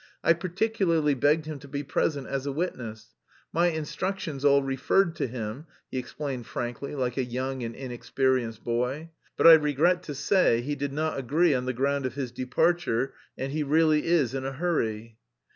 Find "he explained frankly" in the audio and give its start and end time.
5.91-6.95